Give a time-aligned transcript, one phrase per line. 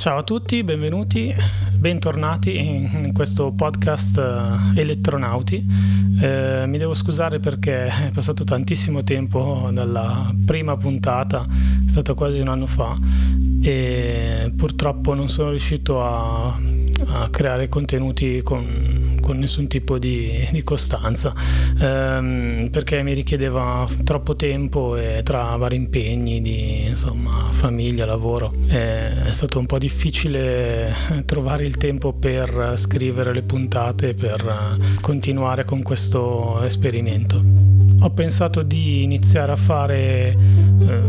[0.00, 1.36] Ciao a tutti, benvenuti,
[1.76, 5.62] bentornati in questo podcast eh, Elettronauti.
[6.22, 11.46] Eh, mi devo scusare perché è passato tantissimo tempo dalla prima puntata,
[11.86, 12.98] è stato quasi un anno fa
[13.60, 16.58] e purtroppo non sono riuscito a,
[17.08, 21.32] a creare contenuti con, con nessun tipo di, di costanza
[21.78, 29.22] ehm, perché mi richiedeva troppo tempo e tra vari impegni di insomma, famiglia, lavoro è,
[29.26, 30.92] è stato un po' difficile
[31.26, 37.40] trovare il tempo per scrivere le puntate per continuare con questo esperimento.
[38.00, 41.00] Ho pensato di iniziare a fare eh,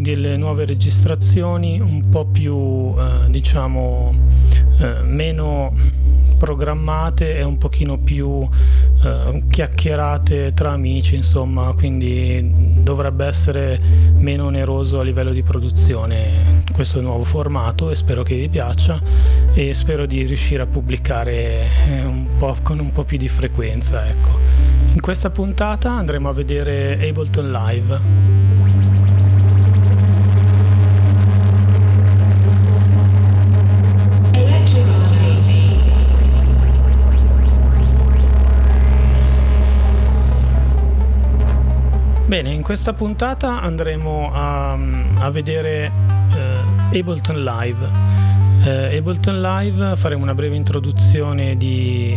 [0.00, 4.12] delle nuove registrazioni un po' più eh, diciamo
[4.80, 5.72] eh, meno
[6.42, 8.48] programmate e un pochino più
[9.04, 12.50] eh, chiacchierate tra amici insomma quindi
[12.82, 13.80] dovrebbe essere
[14.16, 18.98] meno oneroso a livello di produzione questo nuovo formato e spero che vi piaccia
[19.54, 22.26] e spero di riuscire a pubblicare eh, un
[22.60, 24.40] con un po' più di frequenza ecco.
[24.94, 28.41] In questa puntata andremo a vedere Ableton Live
[42.32, 45.92] Bene, in questa puntata andremo a, a vedere
[46.32, 47.86] eh, Ableton Live.
[48.64, 52.16] Eh, Ableton Live faremo una breve introduzione di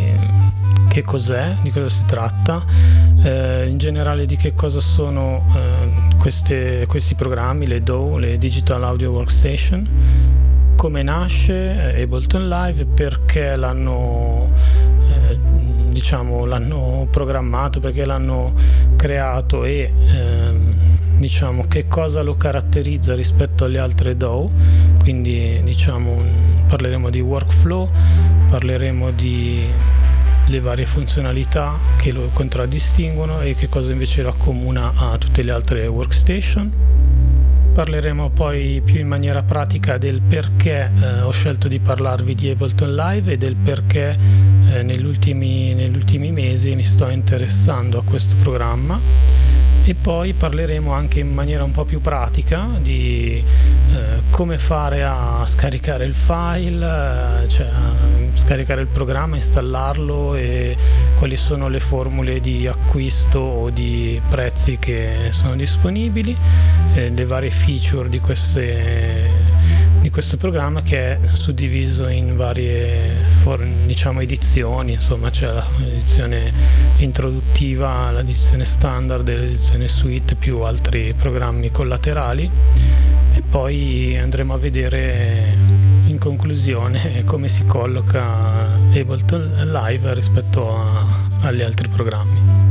[0.88, 2.64] che cos'è, di cosa si tratta,
[3.26, 8.86] eh, in generale di che cosa sono eh, queste, questi programmi, le DAW, le Digital
[8.86, 9.86] Audio Workstation,
[10.78, 14.50] come nasce eh, Ableton Live, perché l'hanno
[15.96, 18.54] diciamo, l'hanno programmato, perché l'hanno
[18.98, 20.74] creato e ehm,
[21.18, 24.52] diciamo, che cosa lo caratterizza rispetto alle altre DAW,
[25.00, 26.22] quindi diciamo,
[26.68, 27.90] parleremo di workflow,
[28.50, 29.66] parleremo di
[30.48, 35.52] le varie funzionalità che lo contraddistinguono e che cosa invece lo accomuna a tutte le
[35.52, 36.72] altre workstation
[37.76, 42.96] Parleremo poi più in maniera pratica del perché eh, ho scelto di parlarvi di Ableton
[42.96, 44.18] Live e del perché
[44.70, 48.98] eh, negli, ultimi, negli ultimi mesi mi sto interessando a questo programma
[49.88, 53.44] e poi parleremo anche in maniera un po' più pratica di
[53.94, 57.68] eh, come fare a scaricare il file, eh, cioè
[58.34, 60.76] scaricare il programma, installarlo e
[61.20, 66.36] quali sono le formule di acquisto o di prezzi che sono disponibili,
[66.96, 69.30] eh, le varie feature di queste
[70.16, 73.18] questo programma che è suddiviso in varie
[73.86, 76.54] diciamo, edizioni, insomma c'è l'edizione
[77.00, 82.50] introduttiva, l'edizione standard, l'edizione suite più altri programmi collaterali
[83.34, 85.54] e poi andremo a vedere
[86.06, 91.08] in conclusione come si colloca Ableton Live rispetto a,
[91.42, 92.65] agli altri programmi.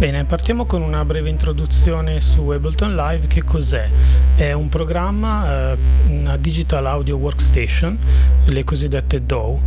[0.00, 3.26] Bene, partiamo con una breve introduzione su Ableton Live.
[3.26, 3.86] Che cos'è?
[4.34, 5.78] È un programma, eh,
[6.08, 7.98] una digital audio workstation,
[8.46, 9.60] le cosiddette DAW.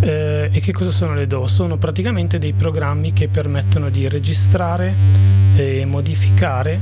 [0.00, 1.44] Eh, e che cosa sono le DAW?
[1.44, 4.94] Sono praticamente dei programmi che permettono di registrare
[5.54, 6.80] e modificare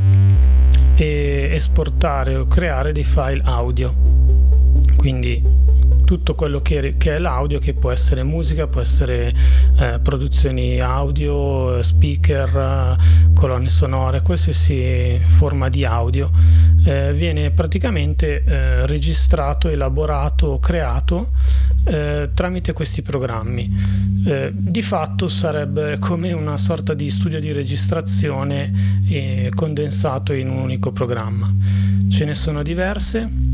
[0.95, 3.93] e esportare o creare dei file audio.
[4.97, 5.43] Quindi
[6.13, 9.33] tutto quello che, che, è l'audio, che può essere musica, può essere
[9.79, 12.99] eh, produzioni audio, speaker,
[13.33, 16.31] colonne sonore, qualsiasi forma di audio,
[16.85, 21.31] eh, viene praticamente eh, registrato, elaborato, creato
[21.85, 23.75] eh, tramite questi programmi.
[24.27, 30.59] Eh, di fatto sarebbe come una sorta di studio di registrazione eh, condensato in un
[30.59, 31.51] unico programma.
[32.11, 33.52] Ce ne sono diverse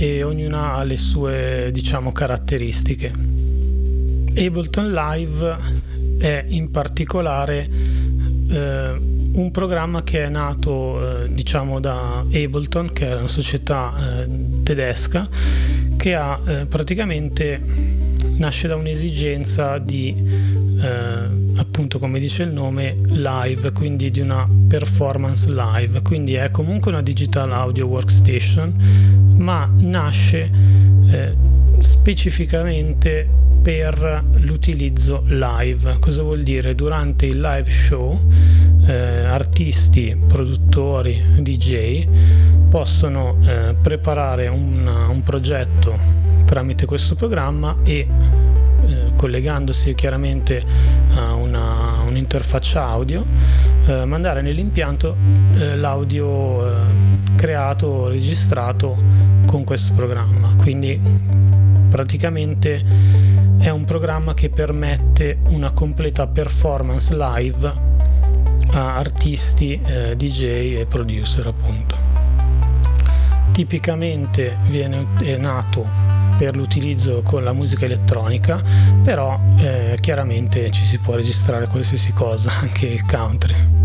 [0.00, 3.12] e ognuna ha le sue diciamo caratteristiche.
[4.34, 5.58] Ableton Live
[6.16, 7.68] è in particolare
[8.48, 9.00] eh,
[9.32, 15.28] un programma che è nato eh, diciamo da Ableton che è una società eh, tedesca
[15.98, 17.62] che ha eh, praticamente
[18.36, 20.16] nasce da un'esigenza di
[20.80, 26.90] eh, appunto come dice il nome live quindi di una performance live quindi è comunque
[26.90, 30.50] una digital audio workstation ma nasce
[31.10, 31.34] eh,
[31.80, 33.28] specificamente
[33.62, 35.98] per l'utilizzo live.
[35.98, 36.74] Cosa vuol dire?
[36.74, 38.18] Durante il live show
[38.86, 42.06] eh, artisti, produttori, DJ
[42.70, 45.98] possono eh, preparare un, un, progetto
[46.46, 48.06] tramite questo programma e
[49.20, 50.64] collegandosi chiaramente
[51.14, 53.22] a una, un'interfaccia audio,
[53.84, 55.14] eh, mandare nell'impianto
[55.58, 56.88] eh, l'audio
[57.36, 58.96] creato, registrato
[59.44, 60.54] con questo programma.
[60.56, 60.98] Quindi
[61.90, 62.82] praticamente
[63.58, 67.74] è un programma che permette una completa performance live
[68.70, 71.94] a artisti, eh, DJ e producer appunto.
[73.52, 76.09] Tipicamente viene, è nato
[76.40, 78.62] per l'utilizzo con la musica elettronica,
[79.02, 83.79] però eh, chiaramente ci si può registrare qualsiasi cosa, anche il country.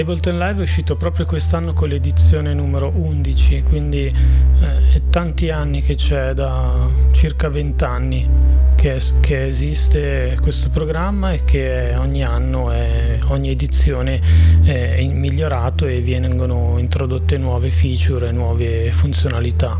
[0.00, 5.82] Ableton Live è uscito proprio quest'anno con l'edizione numero 11, quindi eh, è tanti anni
[5.82, 8.28] che c'è, da circa 20 anni
[8.76, 14.20] che, che esiste questo programma e che ogni anno, è, ogni edizione
[14.62, 19.78] è migliorato e vengono introdotte nuove feature nuove funzionalità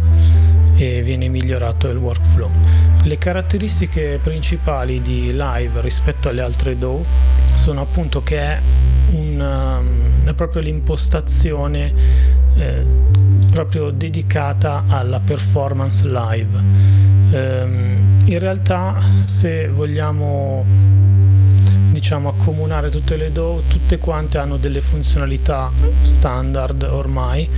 [0.76, 2.50] e viene migliorato il workflow.
[3.04, 7.04] Le caratteristiche principali di Live rispetto alle altre DAW
[7.62, 8.60] sono appunto che è
[9.10, 11.92] una, um, è proprio l'impostazione
[12.56, 12.84] eh,
[13.50, 16.56] proprio dedicata alla performance live.
[16.56, 20.64] Um, in realtà se vogliamo
[22.10, 25.70] diciamo accomunare tutte le DAW, tutte quante hanno delle funzionalità
[26.02, 27.48] standard ormai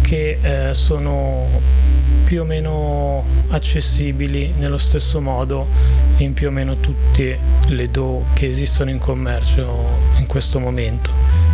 [0.00, 1.46] che eh, sono
[2.24, 5.66] più o meno accessibili nello stesso modo
[6.16, 9.68] in più o meno tutte le DAW che esistono in commercio
[10.16, 11.49] in questo momento.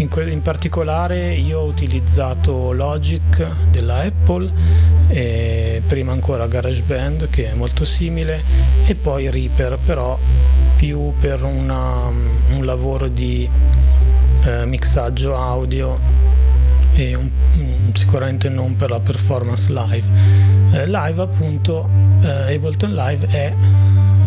[0.00, 4.50] In, in, particolare io ho utilizzato Logic della Apple,
[5.86, 8.42] prima ancora GarageBand che è molto simile
[8.86, 10.18] e poi Reaper però
[10.76, 13.46] più per una, un lavoro di
[14.44, 15.98] eh, mixaggio audio
[16.94, 17.30] e un,
[17.92, 20.06] sicuramente non per la performance live.
[20.72, 21.86] Eh, live appunto,
[22.22, 23.52] eh, Ableton Live è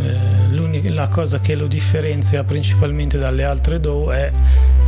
[0.04, 4.31] eh, la cosa che lo differenzia principalmente dalle altre DAW è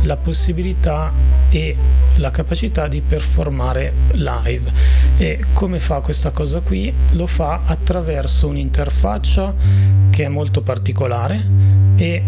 [0.06, 1.12] la possibilità
[1.50, 1.76] e
[2.16, 4.72] la capacità di performare live.
[5.18, 6.92] E come fa questa cosa qui?
[7.12, 9.54] Lo fa attraverso un'interfaccia
[10.10, 11.44] che è molto particolare
[11.96, 12.22] e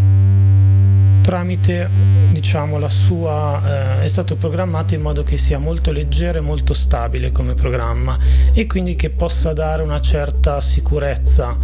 [1.23, 1.91] tramite
[2.31, 6.73] diciamo la sua eh, è stato programmato in modo che sia molto leggero e molto
[6.73, 8.19] stabile come programma
[8.55, 11.55] e quindi che possa dare una certa sicurezza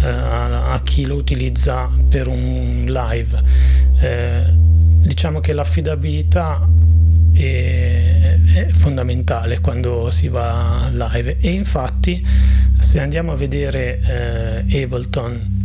[0.00, 3.42] eh, a, a, chi lo utilizza per un live
[4.00, 4.61] eh,
[5.02, 6.66] diciamo che l'affidabilità
[7.32, 12.24] è, è fondamentale quando si va live e infatti
[12.80, 15.60] se andiamo a vedere eh, Ableton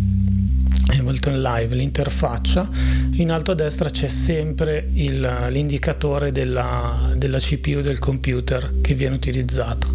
[0.89, 2.67] Ableton Live, l'interfaccia,
[3.13, 9.15] in alto a destra c'è sempre il, l'indicatore della, della CPU del computer che viene
[9.15, 9.93] utilizzato.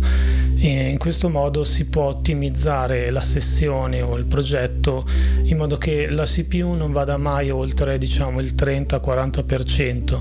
[0.64, 5.04] E in questo modo si può ottimizzare la sessione o il progetto
[5.42, 10.20] in modo che la CPU non vada mai oltre diciamo, il 30-40%,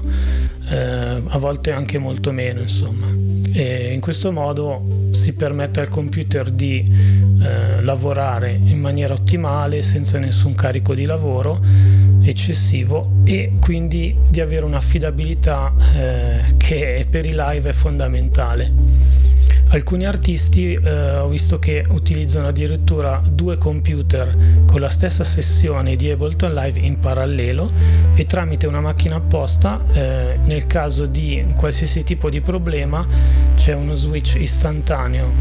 [0.67, 3.05] eh, a volte anche molto meno insomma.
[3.53, 6.91] E in questo modo si permette al computer di
[7.39, 11.63] eh, lavorare in maniera ottimale senza nessun carico di lavoro
[12.23, 19.20] eccessivo e quindi di avere un'affidabilità eh, che per i live è fondamentale.
[19.73, 26.11] Alcuni artisti eh, ho visto che utilizzano addirittura due computer con la stessa sessione di
[26.11, 27.71] Ableton Live in parallelo
[28.13, 33.07] e tramite una macchina apposta, eh, nel caso di qualsiasi tipo di problema,
[33.55, 35.31] c'è uno switch istantaneo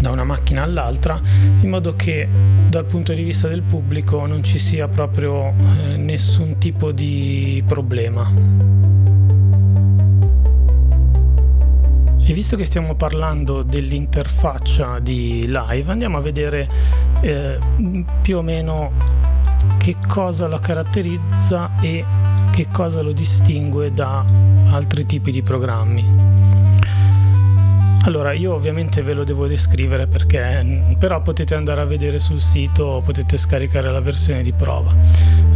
[0.00, 1.20] da una macchina all'altra
[1.60, 2.26] in modo che
[2.66, 5.52] dal punto di vista del pubblico non ci sia proprio
[5.84, 8.99] eh, nessun tipo di problema.
[12.30, 16.68] E visto che stiamo parlando dell'interfaccia di live, andiamo a vedere
[17.22, 17.58] eh,
[18.22, 18.92] più o meno
[19.78, 22.04] che cosa la caratterizza e
[22.52, 24.24] che cosa lo distingue da
[24.70, 26.06] altri tipi di programmi.
[28.04, 33.02] Allora, io ovviamente ve lo devo descrivere perché però potete andare a vedere sul sito,
[33.04, 34.94] potete scaricare la versione di prova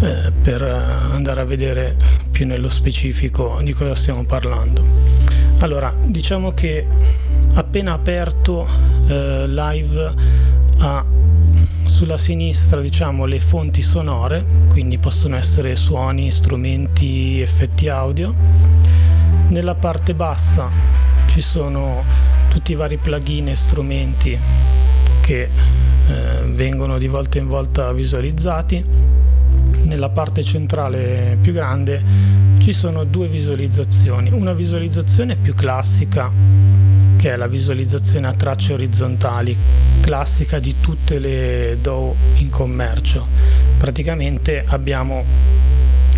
[0.00, 1.94] eh, per andare a vedere
[2.32, 5.23] più nello specifico di cosa stiamo parlando.
[5.64, 6.86] Allora, diciamo che
[7.54, 8.68] appena aperto
[9.08, 10.14] eh, live
[10.76, 11.02] ha
[11.86, 18.34] sulla sinistra diciamo le fonti sonore, quindi possono essere suoni, strumenti, effetti audio.
[19.48, 20.68] Nella parte bassa
[21.30, 22.04] ci sono
[22.50, 24.38] tutti i vari plugin e strumenti
[25.22, 25.48] che
[26.08, 28.84] eh, vengono di volta in volta visualizzati.
[29.84, 36.32] Nella parte centrale più grande ci sono due visualizzazioni, una visualizzazione più classica
[37.14, 39.54] che è la visualizzazione a tracce orizzontali
[40.00, 43.26] classica di tutte le DAW in commercio.
[43.76, 45.24] Praticamente abbiamo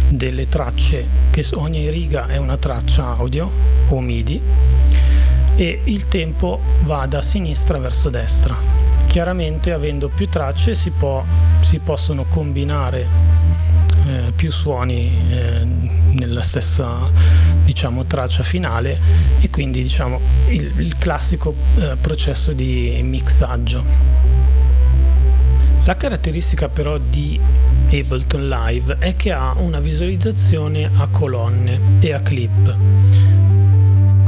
[0.09, 3.51] delle tracce, che ogni riga è una traccia audio
[3.89, 4.41] o MIDI
[5.57, 8.57] e il tempo va da sinistra verso destra.
[9.09, 11.25] Chiaramente avendo più tracce si, può,
[11.63, 13.46] si possono combinare
[14.07, 15.67] eh, più suoni eh,
[16.13, 17.11] nella stessa
[17.65, 18.99] diciamo, traccia finale
[19.41, 23.85] e quindi diciamo, il, il classico eh, processo di mixaggio.
[25.85, 27.39] La caratteristica però di
[27.91, 32.77] Ableton Live è che ha una visualizzazione a colonne e a clip.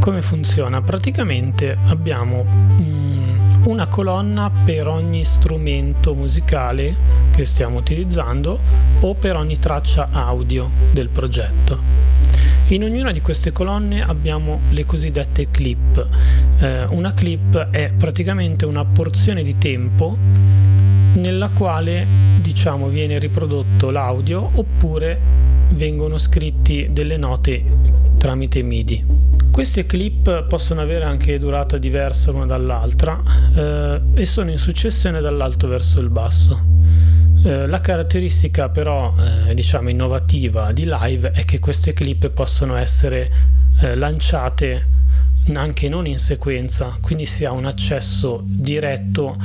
[0.00, 0.80] Come funziona?
[0.80, 2.97] Praticamente abbiamo um,
[3.68, 6.96] una colonna per ogni strumento musicale
[7.30, 8.58] che stiamo utilizzando
[9.00, 11.78] o per ogni traccia audio del progetto.
[12.68, 16.06] In ognuna di queste colonne abbiamo le cosiddette clip.
[16.60, 20.16] Eh, una clip è praticamente una porzione di tempo
[21.30, 22.06] nella quale
[22.40, 25.20] diciamo viene riprodotto l'audio oppure
[25.72, 27.62] vengono scritti delle note
[28.16, 29.04] tramite MIDI.
[29.50, 33.22] Queste clip possono avere anche durata diversa l'una dall'altra
[33.54, 36.58] eh, e sono in successione dall'alto verso il basso.
[37.44, 43.30] Eh, la caratteristica però eh, diciamo innovativa di live è che queste clip possono essere
[43.82, 44.86] eh, lanciate
[45.56, 49.36] anche non in sequenza, quindi si ha un accesso diretto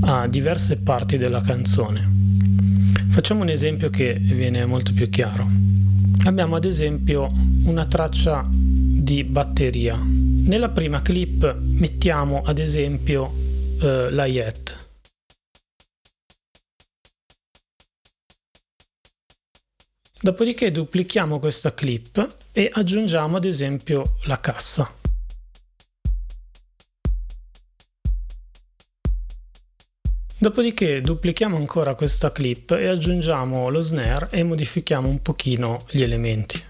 [0.00, 2.14] a diverse parti della canzone.
[3.08, 5.48] Facciamo un esempio che viene molto più chiaro.
[6.24, 7.32] Abbiamo ad esempio
[7.64, 9.98] una traccia di batteria.
[10.04, 13.32] Nella prima clip mettiamo ad esempio
[13.80, 14.84] eh, la Yet.
[20.20, 25.04] Dopodiché duplichiamo questa clip e aggiungiamo ad esempio la cassa.
[30.38, 36.62] Dopodiché duplichiamo ancora questa clip e aggiungiamo lo snare e modifichiamo un pochino gli elementi.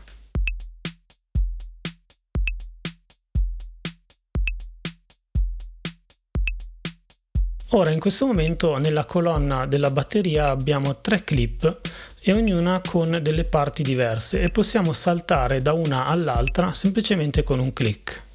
[7.70, 11.80] Ora in questo momento nella colonna della batteria abbiamo tre clip
[12.22, 17.72] e ognuna con delle parti diverse e possiamo saltare da una all'altra semplicemente con un
[17.72, 18.25] clic.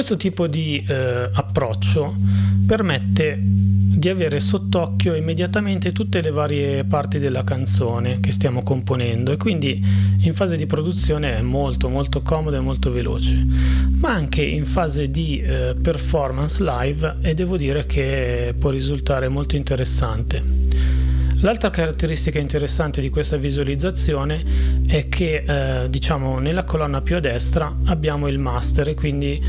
[0.00, 2.16] Questo tipo di eh, approccio
[2.66, 9.36] permette di avere sott'occhio immediatamente tutte le varie parti della canzone che stiamo componendo e
[9.36, 9.78] quindi
[10.20, 13.46] in fase di produzione è molto molto comodo e molto veloce,
[13.98, 19.56] ma anche in fase di eh, performance live e devo dire che può risultare molto
[19.56, 20.42] interessante.
[21.42, 24.44] L'altra caratteristica interessante di questa visualizzazione
[24.86, 29.42] è che eh, diciamo nella colonna più a destra abbiamo il master e quindi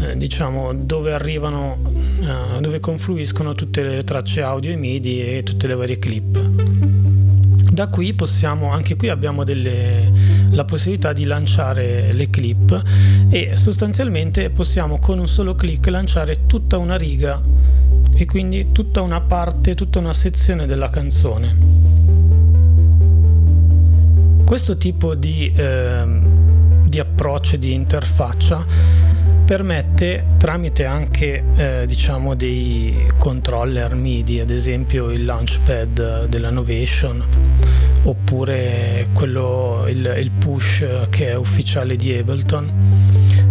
[0.00, 1.78] eh, diciamo dove arrivano
[2.20, 6.38] eh, dove confluiscono tutte le tracce audio e MIDI e tutte le varie clip.
[7.78, 10.12] Da qui possiamo anche qui abbiamo delle,
[10.50, 12.82] la possibilità di lanciare le clip
[13.30, 17.40] e sostanzialmente possiamo con un solo clic lanciare tutta una riga
[18.14, 21.56] e quindi tutta una parte, tutta una sezione della canzone.
[24.44, 26.04] Questo tipo di, eh,
[26.84, 29.06] di approccio, di interfaccia
[29.48, 37.24] permette tramite anche eh, diciamo dei controller MIDI, ad esempio il launchpad della Novation
[38.02, 42.70] oppure quello, il, il push che è ufficiale di Ableton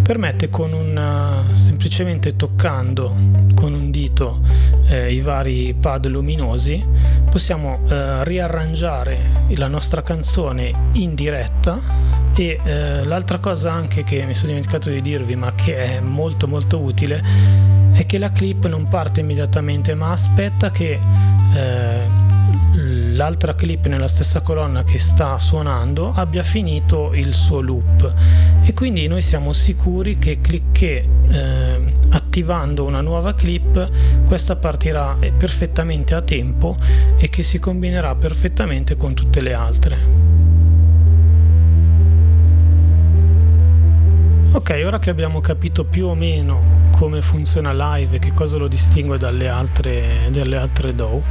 [0.04, 3.16] permette con una, semplicemente toccando
[3.56, 4.42] con un dito
[4.90, 6.86] eh, i vari pad luminosi
[7.28, 14.36] possiamo eh, riarrangiare la nostra canzone in diretta e eh, l'altra cosa anche che mi
[14.36, 17.24] sono dimenticato di dirvi ma che è molto molto utile
[17.94, 21.00] è che la clip non parte immediatamente ma aspetta che
[21.56, 22.06] eh,
[22.76, 28.14] l'altra clip nella stessa colonna che sta suonando abbia finito il suo loop
[28.64, 36.14] e quindi noi siamo sicuri che clicché eh, attivando una nuova clip questa partirà perfettamente
[36.14, 36.78] a tempo
[37.18, 40.27] e che si combinerà perfettamente con tutte le altre.
[44.52, 48.68] Ok, ora che abbiamo capito più o meno come funziona live e che cosa lo
[48.68, 51.24] distingue dalle altre, dalle altre DAW,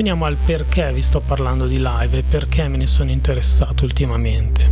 [0.00, 4.70] Veniamo al perché vi sto parlando di live e perché me ne sono interessato ultimamente.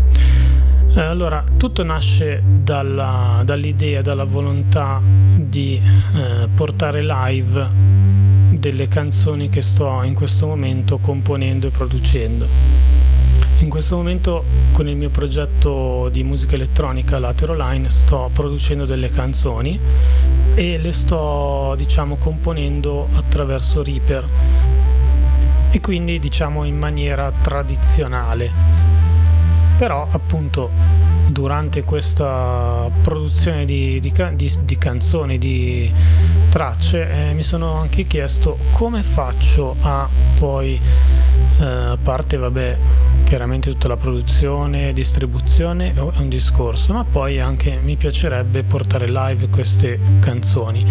[0.94, 5.02] Eh, allora, tutto nasce dalla, dall'idea, dalla volontà
[5.36, 5.78] di
[6.14, 7.68] eh, portare live
[8.52, 12.46] delle canzoni che sto in questo momento componendo e producendo.
[13.60, 19.78] In questo momento con il mio progetto di musica elettronica Lateroline sto producendo delle canzoni
[20.54, 24.28] e le sto diciamo componendo attraverso Reaper.
[25.70, 28.50] E quindi diciamo in maniera tradizionale.
[29.76, 30.70] Però appunto
[31.28, 35.92] durante questa produzione di, di, di, di canzoni, di
[36.48, 40.08] tracce, eh, mi sono anche chiesto come faccio a
[40.38, 40.80] poi,
[41.60, 42.78] eh, a parte vabbè,
[43.24, 49.48] chiaramente tutta la produzione, distribuzione è un discorso, ma poi anche mi piacerebbe portare live
[49.50, 50.86] queste canzoni.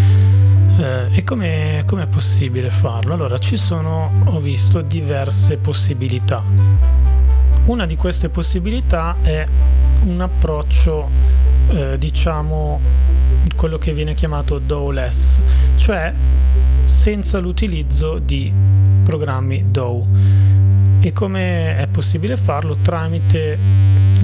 [0.80, 3.16] Eh, e come è possibile farlo?
[3.16, 7.07] Allora, ci sono, ho visto, diverse possibilità.
[7.68, 9.46] Una di queste possibilità è
[10.06, 11.10] un approccio,
[11.68, 12.80] eh, diciamo,
[13.58, 15.38] quello che viene chiamato DAW-less,
[15.76, 16.14] cioè
[16.86, 18.54] senza l'utilizzo di
[19.04, 20.08] programmi DAW.
[21.02, 22.78] E come è possibile farlo?
[22.78, 23.58] Tramite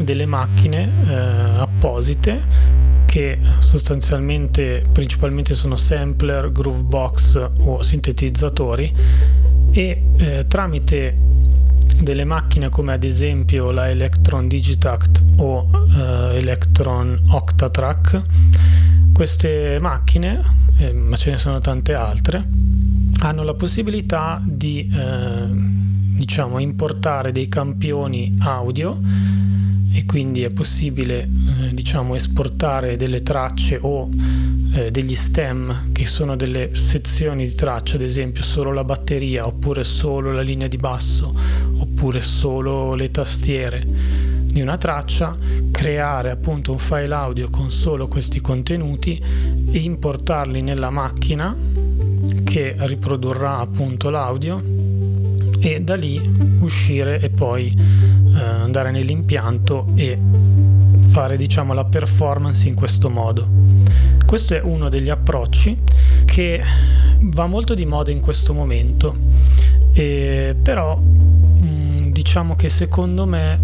[0.01, 2.43] delle macchine eh, apposite
[3.05, 8.91] che sostanzialmente principalmente sono sampler, groovebox o sintetizzatori
[9.71, 11.33] e eh, tramite
[12.03, 18.22] delle macchine come ad esempio la Electron Digitact o uh, Electron Octatrack.
[19.13, 20.41] Queste macchine,
[20.77, 22.45] eh, ma ce ne sono tante altre,
[23.19, 29.00] hanno la possibilità di eh, diciamo, importare dei campioni audio
[29.93, 34.10] e quindi è possibile eh, diciamo, esportare delle tracce o
[34.74, 39.83] eh, degli stem che sono delle sezioni di traccia, ad esempio solo la batteria oppure
[39.83, 41.33] solo la linea di basso
[42.03, 45.38] oppure solo le tastiere di una traccia,
[45.72, 49.24] creare appunto un file audio con solo questi contenuti
[49.72, 51.55] e importarli nella macchina
[52.43, 54.62] che riprodurrà appunto l'audio
[55.62, 56.19] e da lì
[56.60, 60.19] uscire e poi eh, andare nell'impianto e
[61.07, 63.48] fare diciamo la performance in questo modo.
[64.25, 65.77] Questo è uno degli approcci
[66.25, 66.62] che
[67.22, 69.15] va molto di moda in questo momento,
[69.93, 71.00] eh, però
[72.33, 73.59] diciamo che secondo me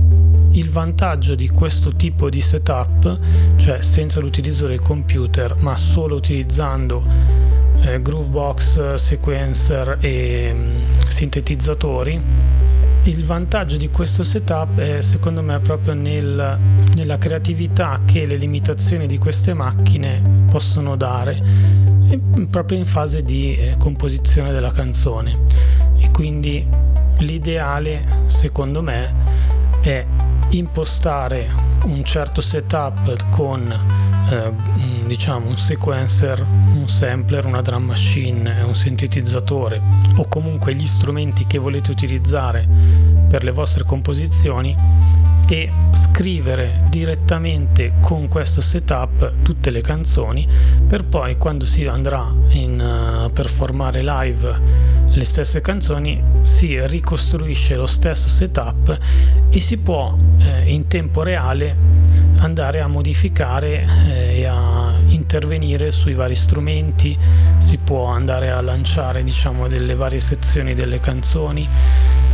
[0.51, 3.19] il vantaggio di questo tipo di setup,
[3.55, 7.01] cioè senza l'utilizzo del computer ma solo utilizzando
[7.81, 12.21] eh, Groovebox, sequencer e mh, mm, sintetizzatori,
[13.05, 16.59] il vantaggio di questo setup è secondo me proprio nel,
[16.93, 21.41] nella creatività che le limitazioni di queste macchine possono dare
[22.51, 25.37] proprio in fase di eh, composizione della canzone.
[25.97, 26.63] E quindi
[27.19, 29.13] l'ideale secondo me
[29.81, 30.05] è
[30.49, 31.49] impostare
[31.85, 33.71] un certo setup con
[34.29, 34.51] eh,
[35.05, 39.81] diciamo un sequencer, un sampler, una drum machine, un sintetizzatore
[40.17, 42.67] o comunque gli strumenti che volete utilizzare
[43.27, 44.75] per le vostre composizioni
[45.49, 50.47] e scrivere direttamente con questo setup tutte le canzoni
[50.87, 57.87] per poi quando si andrà in, a performare live le stesse canzoni si ricostruisce lo
[57.87, 58.97] stesso setup
[59.49, 61.75] e si può eh, in tempo reale
[62.37, 67.17] andare a modificare eh, e a intervenire sui vari strumenti,
[67.57, 71.67] si può andare a lanciare diciamo delle varie sezioni delle canzoni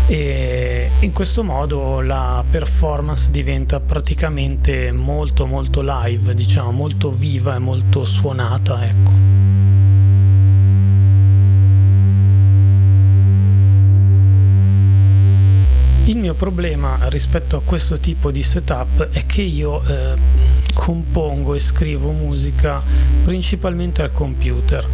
[0.08, 7.60] e in questo modo la performance diventa praticamente molto molto live, diciamo molto viva e
[7.60, 9.26] molto suonata, ecco.
[16.06, 20.14] Il mio problema rispetto a questo tipo di setup è che io eh,
[20.86, 22.80] compongo e scrivo musica
[23.24, 24.88] principalmente al computer.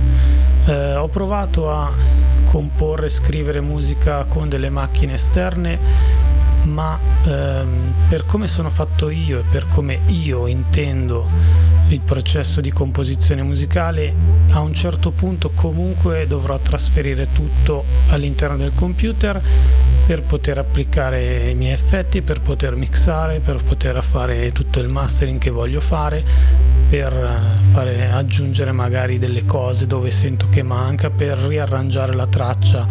[0.65, 1.91] Eh, ho provato a
[2.45, 5.77] comporre e scrivere musica con delle macchine esterne,
[6.63, 11.27] ma ehm, per come sono fatto io e per come io intendo
[11.93, 14.13] il processo di composizione musicale,
[14.51, 19.41] a un certo punto comunque dovrò trasferire tutto all'interno del computer
[20.05, 25.39] per poter applicare i miei effetti, per poter mixare, per poter fare tutto il mastering
[25.39, 26.23] che voglio fare,
[26.89, 32.85] per eh, fare, aggiungere magari delle cose dove sento che manca, per riarrangiare la traccia,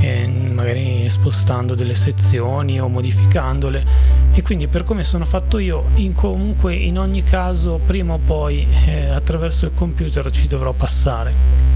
[0.00, 0.26] eh,
[0.62, 3.84] magari spostando delle sezioni o modificandole.
[4.32, 8.66] E quindi per come sono fatto io, in comunque in ogni caso prima o poi
[8.86, 11.70] eh, attraverso il computer ci dovrò passare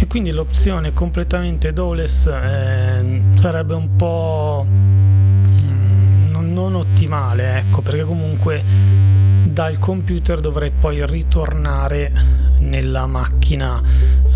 [0.00, 8.04] e quindi l'opzione completamente dowless eh, sarebbe un po' mm, non, non ottimale ecco perché
[8.04, 8.62] comunque
[9.44, 12.12] dal computer dovrei poi ritornare
[12.60, 13.82] nella macchina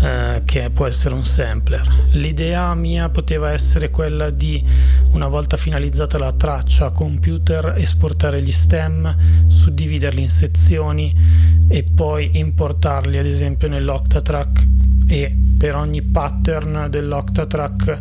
[0.03, 1.81] eh, che può essere un sampler.
[2.11, 4.61] L'idea mia poteva essere quella di,
[5.11, 9.15] una volta finalizzata la traccia computer, esportare gli stem,
[9.47, 11.15] suddividerli in sezioni
[11.69, 14.67] e poi importarli ad esempio nell'Octatrack
[15.07, 17.99] e per ogni pattern dell'Octatrack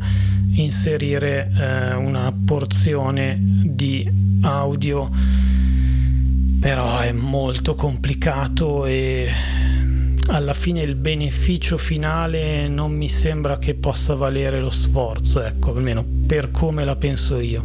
[0.55, 5.09] inserire eh, una porzione di audio
[6.59, 9.29] però è molto complicato e
[10.29, 16.05] alla fine il beneficio finale non mi sembra che possa valere lo sforzo, ecco, almeno
[16.27, 17.65] per come la penso io.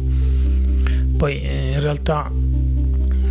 [1.16, 2.30] Poi eh, in realtà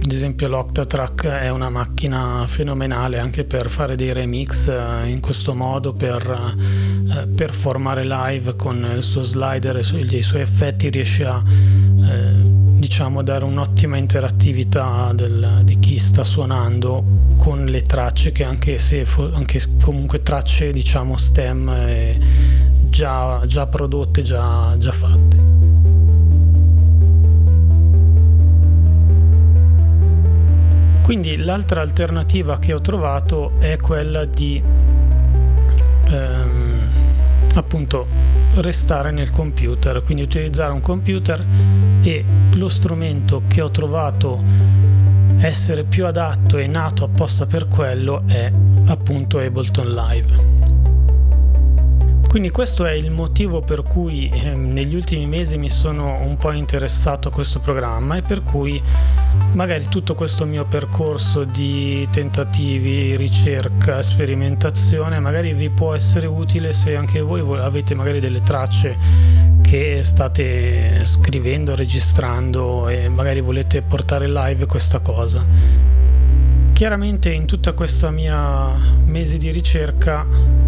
[0.08, 5.54] ad esempio l'Octatrack è una macchina fenomenale anche per fare dei remix eh, in questo
[5.54, 6.56] modo, per
[7.13, 11.44] eh, performare live con il suo slider e i suoi effetti riesce a
[12.78, 17.04] diciamo dare un'ottima interattività del, di chi sta suonando
[17.38, 22.20] con le tracce che anche se fo, anche comunque tracce diciamo stem eh,
[22.84, 25.46] già, già, prodotte già, già fatte.
[31.02, 34.62] Quindi l'altra alternativa che ho trovato è quella di
[36.10, 36.66] ehm,
[37.58, 38.08] appunto
[38.56, 41.43] restare nel computer, quindi utilizzare un computer
[42.02, 44.41] e lo strumento che ho trovato
[45.39, 48.52] essere più adatto e nato apposta per quello è
[48.86, 50.66] appunto Ableton Live.
[52.38, 56.52] Quindi questo è il motivo per cui eh, negli ultimi mesi mi sono un po'
[56.52, 58.80] interessato a questo programma e per cui
[59.54, 66.95] magari tutto questo mio percorso di tentativi, ricerca, sperimentazione magari vi può essere utile se
[66.95, 68.95] anche voi avete magari delle tracce
[69.63, 75.43] che state scrivendo, registrando e magari volete portare live questa cosa.
[76.71, 80.67] Chiaramente in tutta questa mia mese di ricerca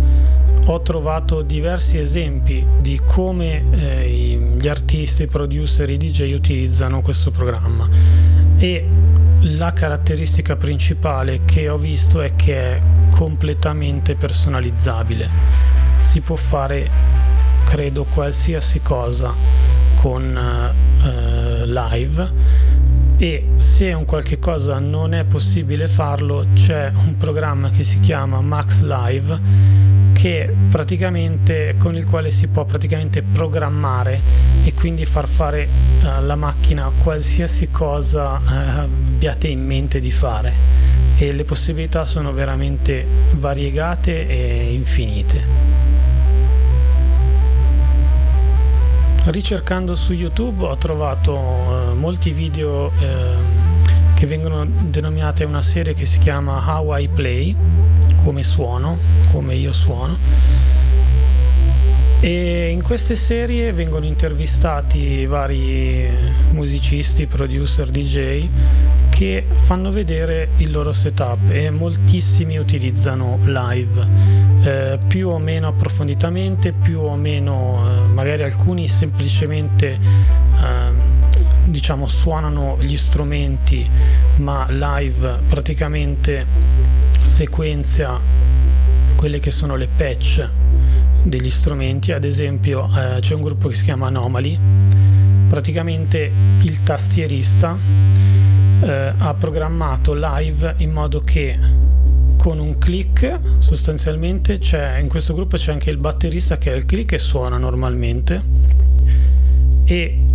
[0.71, 7.31] ho trovato diversi esempi di come eh, gli artisti, i producer, i DJ utilizzano questo
[7.31, 7.89] programma
[8.57, 8.87] e
[9.41, 15.27] la caratteristica principale che ho visto è che è completamente personalizzabile.
[16.11, 16.87] Si può fare,
[17.65, 19.33] credo, qualsiasi cosa
[19.99, 20.71] con
[21.03, 22.31] uh, live
[23.17, 28.39] e se un qualche cosa non è possibile farlo c'è un programma che si chiama
[28.39, 29.78] Max Live
[30.19, 34.19] che praticamente con il quale si può praticamente programmare
[34.65, 35.65] e quindi far fare
[36.03, 40.53] alla macchina qualsiasi cosa uh, abbiate in mente di fare
[41.15, 43.05] e le possibilità sono veramente
[43.35, 45.47] variegate e infinite.
[49.23, 56.05] Ricercando su YouTube ho trovato uh, molti video uh, che vengono denominate una serie che
[56.05, 57.55] si chiama How I Play
[58.23, 58.97] come suono,
[59.31, 60.17] come io suono.
[62.21, 66.09] E in queste serie vengono intervistati vari
[66.51, 68.47] musicisti, producer, DJ
[69.09, 74.07] che fanno vedere il loro setup e moltissimi utilizzano live,
[74.63, 81.19] eh, più o meno approfonditamente, più o meno, eh, magari alcuni semplicemente eh,
[81.65, 83.87] diciamo suonano gli strumenti
[84.37, 86.45] ma live praticamente
[87.39, 88.19] sequenzia
[89.15, 90.45] quelle che sono le patch
[91.23, 94.59] degli strumenti, ad esempio eh, c'è un gruppo che si chiama Anomaly,
[95.47, 96.29] praticamente
[96.63, 97.77] il tastierista
[98.81, 101.57] eh, ha programmato live in modo che
[102.35, 106.83] con un click sostanzialmente c'è in questo gruppo c'è anche il batterista che ha il
[106.83, 108.43] click e suona normalmente.
[109.85, 110.25] E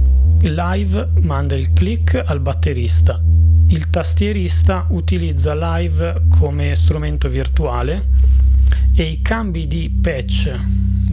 [0.41, 3.21] live manda il click al batterista
[3.69, 8.09] il tastierista utilizza Live come strumento virtuale
[8.95, 10.55] e i cambi di patch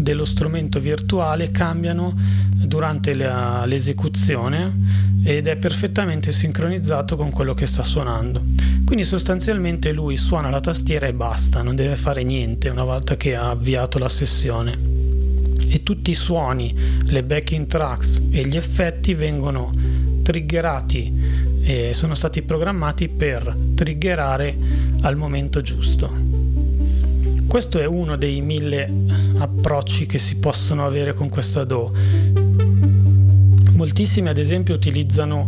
[0.01, 2.13] dello strumento virtuale cambiano
[2.55, 8.43] durante la, l'esecuzione ed è perfettamente sincronizzato con quello che sta suonando.
[8.85, 13.35] Quindi sostanzialmente lui suona la tastiera e basta, non deve fare niente una volta che
[13.35, 14.77] ha avviato la sessione.
[15.67, 19.71] E tutti i suoni, le backing tracks e gli effetti vengono
[20.23, 24.55] triggerati e sono stati programmati per triggerare
[25.01, 26.09] al momento giusto.
[27.47, 28.89] Questo è uno dei mille
[29.37, 31.91] approcci che si possono avere con questo DAW.
[33.73, 35.47] Moltissimi ad esempio utilizzano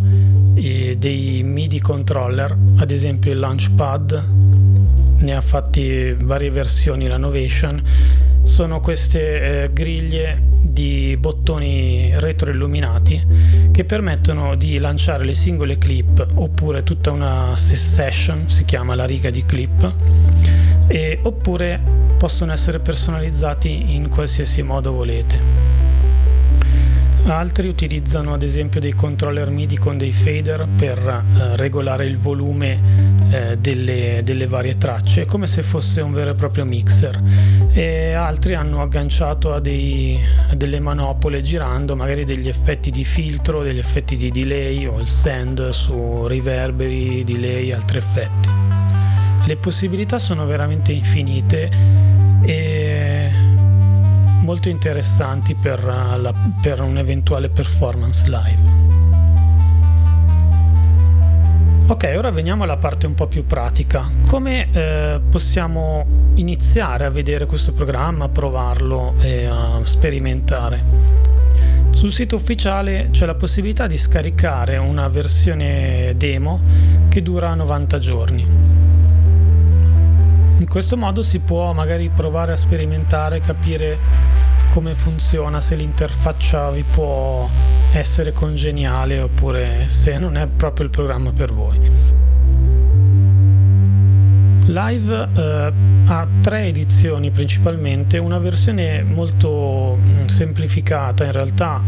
[0.56, 4.24] eh, dei MIDI controller, ad esempio il Launchpad,
[5.20, 7.82] ne ha fatti varie versioni la Novation,
[8.54, 13.26] sono queste eh, griglie di bottoni retroilluminati
[13.72, 19.32] che permettono di lanciare le singole clip oppure tutta una session, si chiama la riga
[19.32, 19.92] di clip,
[20.86, 21.82] e, oppure
[22.16, 25.40] possono essere personalizzati in qualsiasi modo volete.
[27.26, 32.80] Altri utilizzano ad esempio dei controller MIDI con dei fader per eh, regolare il volume
[33.34, 37.20] eh, delle, delle, varie tracce, come se fosse un vero e proprio mixer.
[37.72, 40.20] E altri hanno agganciato a, dei,
[40.52, 45.08] a delle manopole girando magari degli effetti di filtro, degli effetti di delay o il
[45.08, 48.50] send su riverberi, delay, altri effetti.
[49.48, 51.72] Le possibilità sono veramente infinite
[52.46, 53.32] e
[54.42, 58.83] molto interessanti per, la, per un'eventuale performance live.
[61.94, 64.10] Ok, ora veniamo alla parte un po' più pratica.
[64.28, 66.04] Come eh, possiamo
[66.34, 70.84] iniziare a vedere questo programma, a provarlo e a sperimentare?
[71.92, 76.62] Sul sito ufficiale c'è la possibilità di scaricare una versione demo
[77.10, 78.42] che dura 90 giorni.
[80.58, 84.00] In questo modo si può magari provare a sperimentare, capire
[84.74, 87.48] come funziona, se l'interfaccia vi può
[87.92, 91.80] essere congeniale oppure se non è proprio il programma per voi.
[94.66, 95.74] Live eh,
[96.08, 101.80] ha tre edizioni principalmente, una versione molto mm, semplificata in realtà,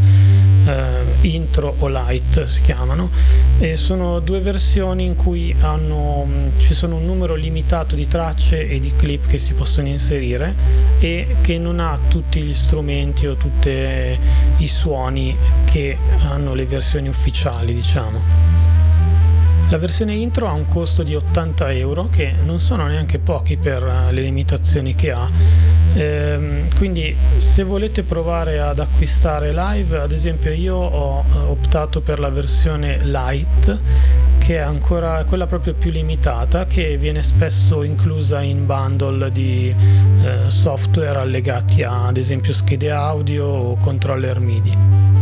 [0.65, 3.09] eh, intro o light si chiamano,
[3.59, 8.67] e sono due versioni in cui hanno, mm, ci sono un numero limitato di tracce
[8.67, 10.55] e di clip che si possono inserire
[10.99, 17.07] e che non ha tutti gli strumenti o tutti i suoni che hanno le versioni
[17.07, 18.64] ufficiali diciamo.
[19.69, 23.81] La versione intro ha un costo di 80 euro, che non sono neanche pochi per
[23.83, 25.27] eh, le limitazioni che ha.
[25.95, 32.19] Ehm, quindi se volete provare ad acquistare live, ad esempio io ho eh, optato per
[32.19, 33.79] la versione light
[34.37, 39.73] che è ancora quella proprio più limitata che viene spesso inclusa in bundle di
[40.21, 45.14] eh, software allegati a ad esempio schede audio o controller MIDI.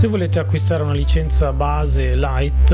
[0.00, 2.72] Se volete acquistare una licenza base light,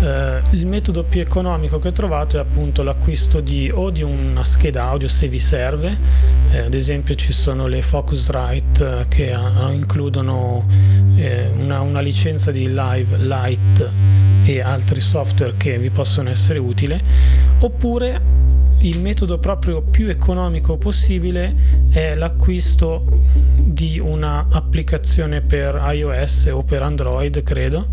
[0.00, 4.44] eh, il metodo più economico che ho trovato è appunto l'acquisto di o di una
[4.44, 5.98] scheda audio se vi serve,
[6.52, 10.64] eh, ad esempio ci sono le Focusrite eh, che a, a includono
[11.16, 13.90] eh, una, una licenza di Live Light
[14.44, 16.96] e altri software che vi possono essere utili,
[17.58, 18.20] oppure
[18.82, 21.54] il metodo proprio più economico possibile
[21.90, 23.04] è l'acquisto
[23.56, 27.86] di una applicazione per iOS o per Android, credo.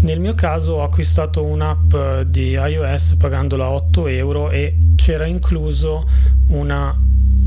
[0.00, 1.94] Nel mio caso ho acquistato un'app
[2.26, 6.08] di iOS pagandola 8 euro e c'era incluso
[6.48, 6.98] una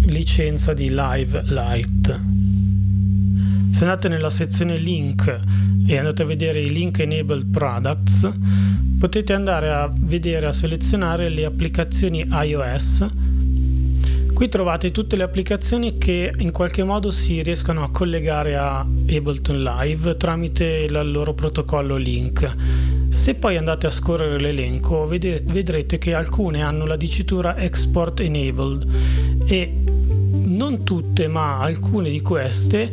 [0.06, 2.20] licenza di Live Lite.
[3.74, 5.42] Se andate nella sezione link
[5.86, 8.30] e andate a vedere i link enabled products,
[8.98, 13.06] potete andare a vedere, a selezionare le applicazioni iOS.
[14.34, 19.62] Qui trovate tutte le applicazioni che in qualche modo si riescono a collegare a Ableton
[19.62, 22.50] Live tramite il loro protocollo link.
[23.10, 28.88] Se poi andate a scorrere l'elenco vedrete che alcune hanno la dicitura Export Enabled
[29.46, 29.74] e
[30.46, 32.92] non tutte ma alcune di queste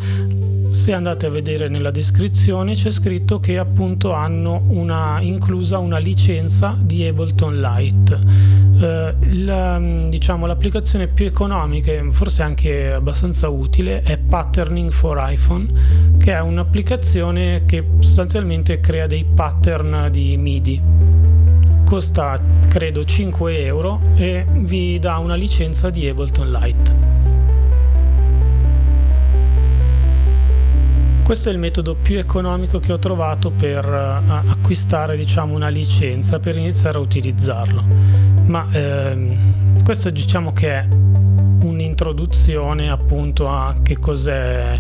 [0.75, 6.77] se andate a vedere nella descrizione c'è scritto che appunto hanno una, inclusa una licenza
[6.79, 8.21] di Ableton Lite.
[8.81, 15.69] Eh, la, diciamo, l'applicazione più economica e forse anche abbastanza utile è Patterning for iPhone,
[16.19, 20.83] che è un'applicazione che sostanzialmente crea dei pattern di MIDI.
[21.87, 27.44] Costa credo 5 euro e vi dà una licenza di Ableton Lite.
[31.25, 36.39] Questo è il metodo più economico che ho trovato per uh, acquistare diciamo, una licenza
[36.39, 37.83] per iniziare a utilizzarlo.
[38.45, 44.79] Ma ehm, questo diciamo che è un'introduzione appunto a che cos'è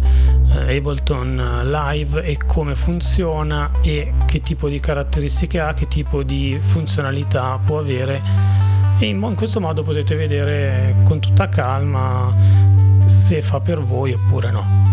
[0.52, 6.58] eh, Ableton Live e come funziona e che tipo di caratteristiche ha, che tipo di
[6.60, 8.20] funzionalità può avere
[8.98, 12.34] e in questo modo potete vedere con tutta calma
[13.06, 14.83] se fa per voi oppure no.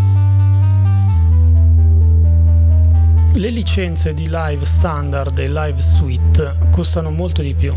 [3.34, 7.74] Le licenze di Live Standard e Live Suite costano molto di più.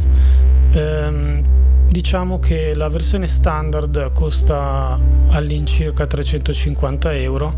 [0.72, 1.44] Ehm,
[1.88, 7.54] diciamo che la versione standard costa all'incirca 350 euro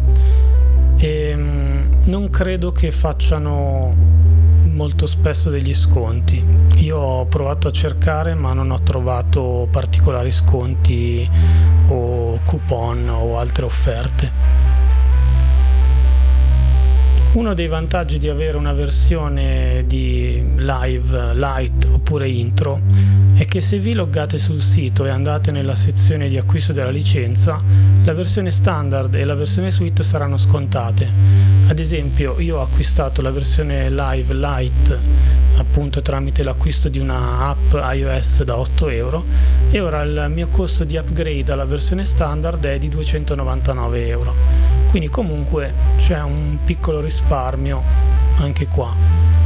[0.99, 3.95] e ehm, non credo che facciano
[4.65, 6.45] molto spesso degli sconti.
[6.77, 11.29] Io ho provato a cercare ma non ho trovato particolari sconti
[11.89, 14.76] o coupon o altre offerte.
[17.37, 22.81] Uno dei vantaggi di avere una versione di live, light oppure intro
[23.37, 27.63] è che se vi loggate sul sito e andate nella sezione di acquisto della licenza,
[28.03, 31.11] la versione standard e la versione suite saranno scontate.
[31.69, 34.99] Ad esempio, io ho acquistato la versione live light
[35.57, 39.25] appunto tramite l'acquisto di una app iOS da 8 euro
[39.71, 44.35] e ora il mio costo di upgrade alla versione standard è di 299 euro
[44.89, 47.83] quindi comunque c'è un piccolo risparmio
[48.39, 49.46] anche qua.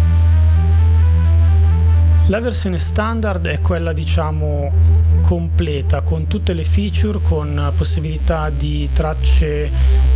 [2.31, 4.71] La versione standard è quella diciamo
[5.23, 9.69] completa con tutte le feature con possibilità di tracce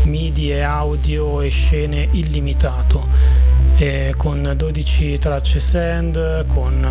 [0.05, 3.09] MIDI e audio e scene illimitato
[3.75, 6.87] e con 12 tracce send con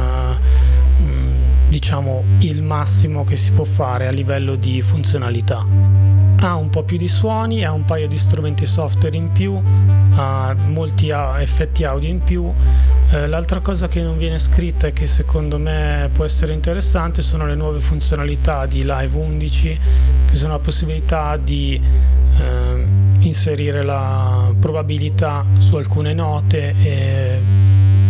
[1.02, 6.14] mm, diciamo il massimo che si può fare a livello di funzionalità
[6.46, 9.62] ha un po' più di suoni, ha un paio di strumenti software in più,
[10.16, 12.52] ha molti effetti audio in più.
[13.14, 17.46] Eh, l'altra cosa che non viene scritta e che secondo me può essere interessante sono
[17.46, 19.80] le nuove funzionalità di Live 11,
[20.26, 22.86] che sono la possibilità di eh,
[23.20, 27.40] inserire la probabilità su alcune note e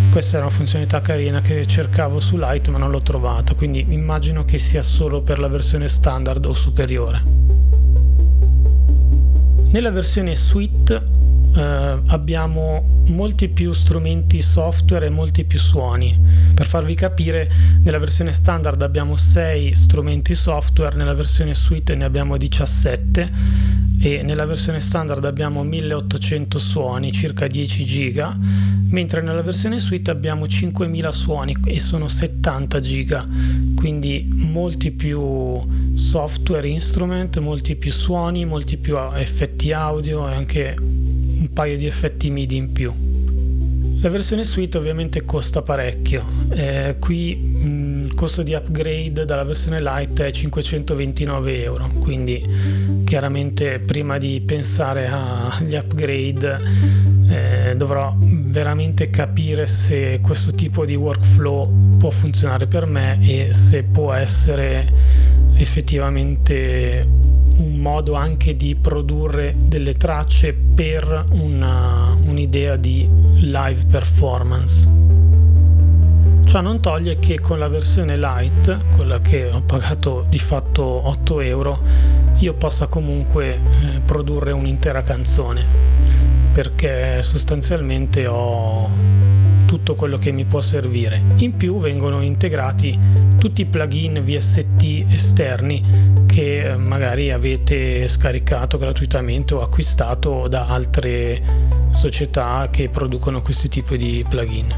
[0.09, 4.45] questa era una funzionalità carina che cercavo su Lite ma non l'ho trovata, quindi immagino
[4.45, 7.21] che sia solo per la versione standard o superiore.
[9.69, 11.23] Nella versione suite
[11.55, 16.17] eh, abbiamo molti più strumenti software e molti più suoni.
[16.53, 22.37] Per farvi capire, nella versione standard abbiamo 6 strumenti software, nella versione suite ne abbiamo
[22.37, 23.31] 17
[23.99, 28.37] e nella versione standard abbiamo 1800 suoni, circa 10 giga,
[28.89, 33.27] mentre nella versione suite abbiamo 5000 suoni e sono 70 giga,
[33.75, 35.61] quindi molti più
[35.93, 40.75] software instrument, molti più suoni, molti più effetti audio e anche
[41.53, 42.93] paio di effetti MIDI in più.
[44.01, 49.81] La versione suite ovviamente costa parecchio, eh, qui mm, il costo di upgrade dalla versione
[49.81, 52.45] light è 529 euro, quindi
[53.05, 56.59] chiaramente prima di pensare agli upgrade
[57.29, 63.83] eh, dovrò veramente capire se questo tipo di workflow può funzionare per me e se
[63.83, 65.22] può essere
[65.55, 67.07] effettivamente
[67.57, 74.87] un modo anche di produrre delle tracce per una, un'idea di live performance.
[76.45, 81.39] Ciò non toglie che con la versione light, quella che ho pagato di fatto 8
[81.41, 81.81] euro,
[82.37, 83.59] io possa comunque eh,
[84.05, 85.65] produrre un'intera canzone,
[86.51, 88.89] perché sostanzialmente ho
[89.65, 91.19] tutto quello che mi può servire.
[91.37, 92.97] In più vengono integrati
[93.43, 101.43] tutti i plugin VST esterni che eh, magari avete scaricato gratuitamente o acquistato da altre
[101.89, 104.73] società che producono questo tipo di plugin.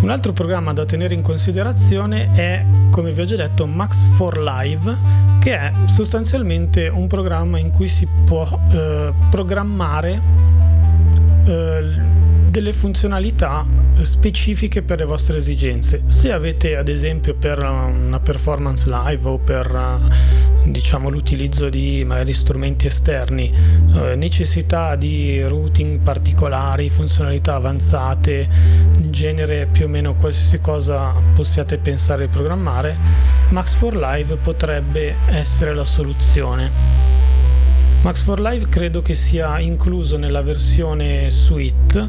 [0.00, 4.96] Un altro programma da tenere in considerazione è, come vi ho già detto, Max4 Live,
[5.40, 10.22] che è sostanzialmente un programma in cui si può eh, programmare
[11.46, 12.13] eh,
[12.54, 16.04] delle funzionalità eh, specifiche per le vostre esigenze.
[16.06, 19.66] Se avete ad esempio per una performance live o per
[20.62, 23.52] eh, diciamo l'utilizzo di magari strumenti esterni
[23.92, 28.48] eh, necessità di routing particolari, funzionalità avanzate,
[28.98, 32.96] in genere più o meno qualsiasi cosa possiate pensare di programmare,
[33.50, 37.13] Max4 Live potrebbe essere la soluzione.
[38.04, 42.06] Max4 Live credo che sia incluso nella versione suite,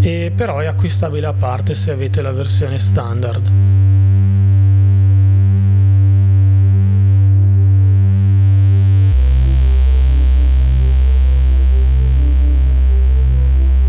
[0.00, 3.50] e però è acquistabile a parte se avete la versione standard.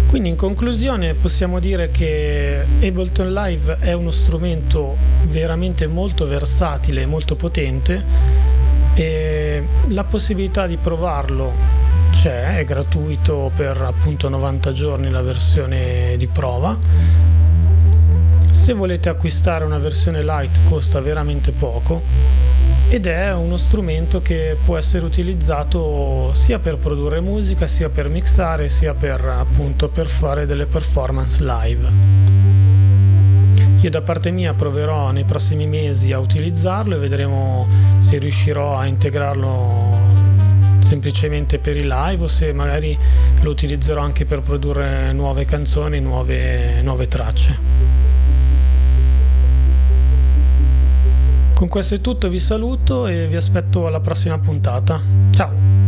[0.08, 7.06] Quindi in conclusione possiamo dire che Ableton Live è uno strumento veramente molto versatile e
[7.06, 8.51] molto potente
[8.93, 11.54] e la possibilità di provarlo
[12.12, 16.77] c'è, è gratuito per appunto 90 giorni la versione di prova.
[18.51, 22.04] Se volete acquistare una versione light costa veramente poco
[22.89, 28.70] ed è uno strumento che può essere utilizzato sia per produrre musica, sia per mixare,
[28.70, 32.20] sia per appunto per fare delle performance live.
[33.82, 37.67] Io da parte mia proverò nei prossimi mesi a utilizzarlo e vedremo
[37.97, 39.97] se riuscirò a integrarlo
[40.86, 42.95] semplicemente per i live o se magari
[43.41, 47.57] lo utilizzerò anche per produrre nuove canzoni, nuove, nuove tracce.
[51.55, 55.01] Con questo è tutto, vi saluto e vi aspetto alla prossima puntata.
[55.32, 55.80] Ciao!